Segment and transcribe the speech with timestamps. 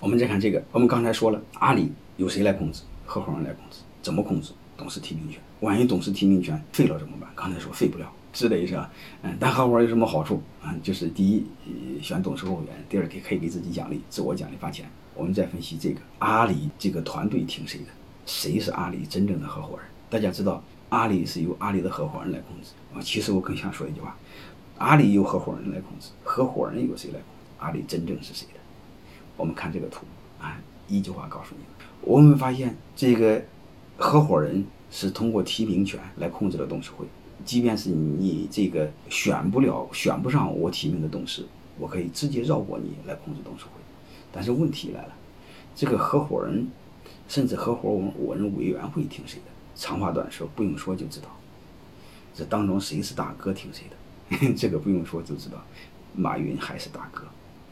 [0.00, 2.82] 我们再看这个，我们刚才说了，阿里由谁来控制？
[3.04, 4.52] 合伙人来控制，怎么控制？
[4.74, 5.38] 董事提名权。
[5.60, 7.28] 万一董事提名权废了怎么办？
[7.34, 8.90] 刚才说废不了，是的是吧？
[9.20, 10.74] 嗯，但合伙人有什么好处啊？
[10.82, 11.44] 就是第一，
[12.00, 14.88] 选董事会委员；第二，可以可以给自己奖励，自我奖励发钱。
[15.14, 17.86] 我们再分析这个阿里这个团队听谁的？
[18.24, 19.86] 谁是阿里真正的合伙人？
[20.08, 23.02] 大家知道，阿里是由阿里的合伙人来控制啊。
[23.02, 24.16] 其实我更想说一句话：
[24.78, 27.26] 阿里由合伙人来控制，合伙人由谁来控制？
[27.58, 28.59] 阿里真正是谁的？
[29.40, 30.04] 我们看这个图
[30.38, 31.64] 啊，一句话告诉你：
[32.02, 33.42] 我们发现这个
[33.96, 37.06] 合伙人是通过提名权来控制了董事会。
[37.42, 41.42] 即便是你这个选不了、选不上我提名的董事，
[41.78, 43.70] 我可以直接绕过你来控制董事会。
[44.30, 45.14] 但是问题来了，
[45.74, 46.68] 这个合伙人
[47.28, 49.44] 甚至合伙我我人委员会听谁的？
[49.74, 51.28] 长话短说，不用说就知道，
[52.34, 54.52] 这当中谁是大哥听谁的？
[54.52, 55.64] 这个不用说就知道，
[56.14, 57.22] 马云还是大哥。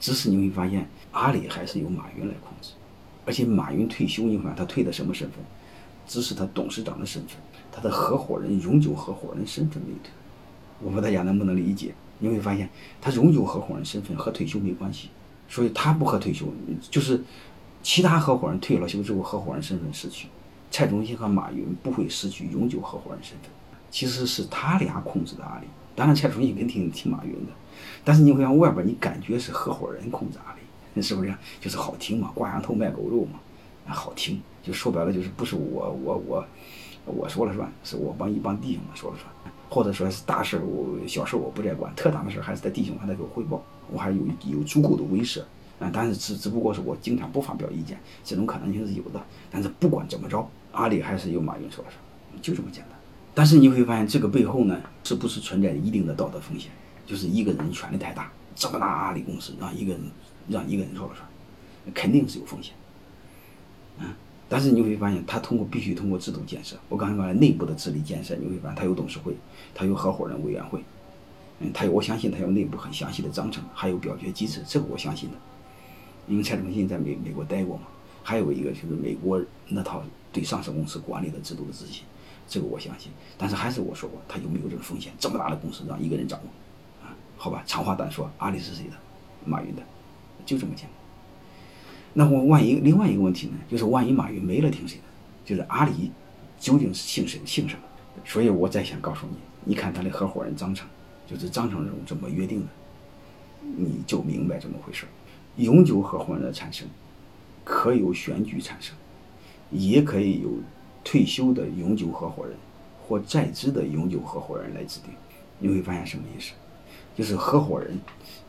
[0.01, 2.73] 只是你会发现，阿里还是由马云来控制，
[3.25, 5.39] 而且马云退休，你看他退的什么身份？
[6.07, 7.37] 只是他董事长的身份，
[7.71, 10.11] 他的合伙人、永久合伙人身份没退。
[10.81, 11.95] 我不知道大家能不能理解？
[12.19, 12.69] 你会发现，
[13.01, 15.09] 他永久合伙人身份和退休没关系，
[15.49, 16.47] 所以他不和退休，
[16.91, 17.23] 就是
[17.83, 20.29] 其他合伙人退了休之后，合伙人身份失去。
[20.71, 23.51] 蔡崇信和马云不会失去永久合伙人身份，
[23.91, 25.67] 其实是他俩控制的阿里。
[25.95, 27.53] 当然，蔡崇信肯定听马云的。
[28.05, 31.35] 但是你会让外边你感觉是合伙人控制阿里，是不是？
[31.61, 33.41] 就是好听嘛，挂羊头卖狗肉嘛，
[33.87, 34.41] 好听。
[34.63, 36.45] 就说白了就是不是我我我
[37.05, 44.17] 我说了算，是我帮一帮弟兄们说了算，或者说是大事我小事我不再管，特大的事还是在弟兄还在给我汇报，我还有
[44.47, 45.43] 有足够的威慑。
[45.79, 49.23] 啊，但是只只不过是我经常不发表意见，这种可能性是有的。
[49.49, 52.98] 但是不管怎么着，阿里还是由马云说了算，就这么简单。
[53.39, 56.73] 但是你会发现这个背后呢，是不是存在一定的道德风险？
[57.07, 60.01] 就是一个人权力太大，这么大阿里公司让一个人
[60.49, 61.25] 让一个人说了算，
[61.95, 62.75] 肯定是有风险。
[64.01, 64.07] 嗯，
[64.49, 66.75] 但是你会发现，他通过必须通过制度建设。
[66.89, 69.37] 我刚才说内部的治理建设，你会发现他有董事会，
[69.73, 70.83] 他有合伙人委员会，
[71.61, 75.37] 嗯，他有我相信他有内部很详细的章程，还有表决机制，这个我相信的。
[76.27, 77.85] 因为蔡崇信在美美国待过嘛，
[78.25, 82.03] 还有一个就是美国那套对上市公司管理的制度的执行，
[82.49, 83.13] 这个我相信。
[83.37, 85.13] 但是还是我说过，他有没有这个风险？
[85.19, 87.07] 这么大的公司让一个人掌握？
[87.07, 88.97] 啊好吧，长话短说，阿里是谁的？
[89.45, 89.83] 马云的，
[90.45, 90.93] 就这么简单。
[92.15, 93.55] 那我万一另外一个问题呢？
[93.69, 95.05] 就是万一马云没了，听谁的？
[95.45, 96.11] 就是阿里
[96.59, 97.83] 究竟是姓谁姓什么？
[98.25, 100.89] 所以我再想告诉你，你看他的合伙人章程，
[101.27, 102.67] 就是章程中怎么约定的，
[103.63, 105.07] 你就明白怎么回事。
[105.57, 106.89] 永久合伙人的产生，
[107.65, 108.97] 可由选举产生，
[109.71, 110.51] 也可以由
[111.11, 112.55] 退休的永久合伙人
[113.03, 115.11] 或在职的永久合伙人来指定。
[115.59, 116.53] 你会发现什么意思？
[117.17, 117.99] 就是合伙人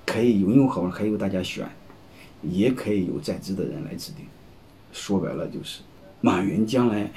[0.05, 1.65] 可以永久合伙人，可以由大家选，
[2.41, 4.25] 也可以由在职的人来指定。
[4.91, 5.79] 说白了就是，
[6.19, 7.09] 马云将来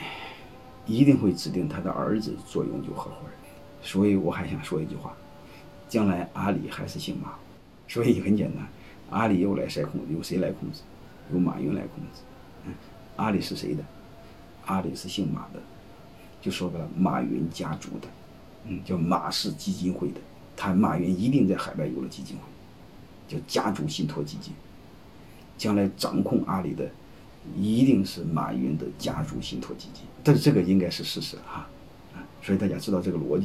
[0.87, 3.37] 一定会指定他的儿子做永久合伙人。
[3.83, 5.13] 所以我还想说一句话：
[5.89, 7.33] 将来阿里还是姓马。
[7.89, 8.65] 所以很简单，
[9.11, 10.01] 阿里又来谁控？
[10.09, 10.83] 由谁来控制？
[11.33, 12.21] 由马云来控制。
[12.65, 12.73] 嗯，
[13.17, 13.83] 阿里是谁的？
[14.73, 15.61] 阿里是姓马的，
[16.41, 18.09] 就说白了，马云家族的，
[18.67, 20.21] 嗯，叫马氏基金会的。
[20.57, 22.43] 他马云一定在海外有了基金会，
[23.29, 24.53] 叫家族信托基金。
[25.59, 26.91] 将来掌控阿里的，
[27.57, 30.05] 一定是马云的家族信托基金。
[30.25, 31.69] 但是这个应该是事实哈，
[32.15, 33.41] 啊，所以大家知道这个逻辑。